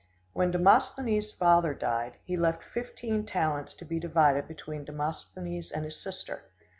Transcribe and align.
When 0.33 0.49
Demosthenes' 0.49 1.31
father 1.31 1.75
died, 1.75 2.13
he 2.23 2.35
left 2.35 2.63
fifteen 2.63 3.23
talents 3.23 3.75
to 3.75 3.85
be 3.85 3.99
divided 3.99 4.47
between 4.47 4.83
Demosthenes 4.83 5.69
and 5.71 5.85
his 5.85 6.01
sister. 6.01 6.45